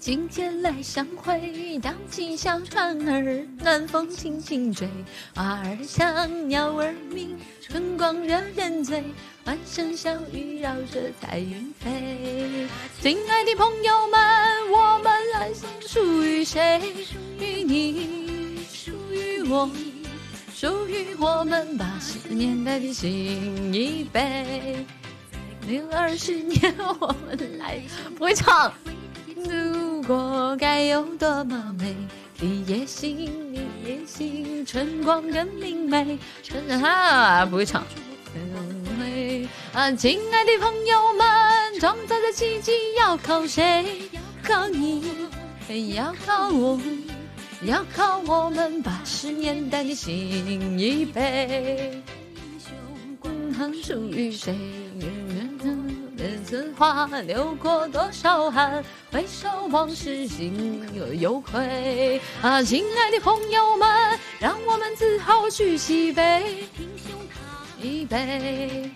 [0.00, 4.88] 今天来相会，荡起小船儿，暖风轻轻吹，
[5.34, 9.04] 花儿香，鸟儿鸣，春光惹人醉，
[9.44, 12.66] 欢声笑语绕着彩云飞。
[13.02, 16.80] 亲爱的朋友们，我们来信属于谁？
[17.04, 19.68] 属于你，属于我，
[20.54, 24.82] 属于我们八十年代的新一辈。
[25.66, 27.78] 零二十年，我们来
[28.16, 28.72] 不会唱。
[30.10, 31.94] 我该有多么美，
[32.40, 33.16] 你也行，
[33.52, 36.18] 你也行，春光更明媚。
[36.42, 37.84] 春哈不会唱。
[39.72, 44.10] 啊，亲爱的朋友们，创造的奇迹要靠谁？
[44.42, 45.28] 靠你，
[45.94, 46.80] 要靠我，
[47.62, 52.02] 要靠我们八十年代的新一辈。
[53.84, 54.56] 属于谁？
[56.50, 58.84] 此花流过多少汗？
[59.12, 60.84] 回首往事，心
[61.16, 62.20] 有愧。
[62.42, 66.64] 啊，亲爱的朋友们，让我们自豪举起杯，
[67.80, 68.90] 一杯。